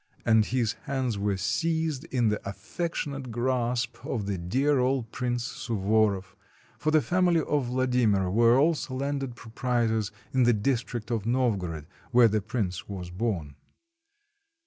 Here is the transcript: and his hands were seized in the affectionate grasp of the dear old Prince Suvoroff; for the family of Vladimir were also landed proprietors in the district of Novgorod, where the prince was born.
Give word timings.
and 0.25 0.45
his 0.47 0.73
hands 0.85 1.15
were 1.15 1.37
seized 1.37 2.05
in 2.05 2.29
the 2.29 2.41
affectionate 2.43 3.29
grasp 3.29 4.03
of 4.03 4.25
the 4.25 4.35
dear 4.35 4.79
old 4.79 5.11
Prince 5.11 5.43
Suvoroff; 5.43 6.35
for 6.79 6.89
the 6.89 7.03
family 7.03 7.41
of 7.43 7.67
Vladimir 7.67 8.27
were 8.27 8.57
also 8.57 8.95
landed 8.95 9.35
proprietors 9.35 10.11
in 10.33 10.41
the 10.41 10.53
district 10.53 11.11
of 11.11 11.27
Novgorod, 11.27 11.85
where 12.09 12.27
the 12.27 12.41
prince 12.41 12.89
was 12.89 13.11
born. 13.11 13.53